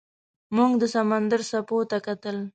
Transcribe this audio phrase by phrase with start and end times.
[0.55, 2.37] موږ د سمندر څپو ته کتل.